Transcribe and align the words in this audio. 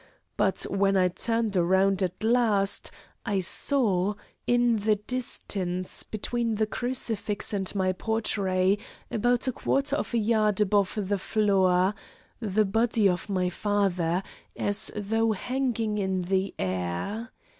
But 0.35 0.63
when 0.67 0.97
I 0.97 1.09
turned 1.09 1.55
around 1.55 2.01
at 2.01 2.23
last 2.23 2.89
I 3.23 3.39
saw 3.39 4.15
in 4.47 4.77
the 4.77 4.95
distance, 4.95 6.01
between 6.01 6.55
the 6.55 6.65
crucifix 6.65 7.53
and 7.53 7.71
my 7.75 7.93
portrait, 7.93 8.79
about 9.11 9.47
a 9.47 9.51
quarter 9.51 9.95
of 9.95 10.11
a 10.15 10.17
yard 10.17 10.59
above 10.59 10.97
the 10.99 11.19
floor 11.19 11.93
the 12.39 12.65
body 12.65 13.07
of 13.07 13.29
my 13.29 13.51
father, 13.51 14.23
as 14.55 14.89
though 14.95 15.33
hanging 15.33 15.99
in 15.99 16.23
the 16.23 16.55
air. 16.57 17.31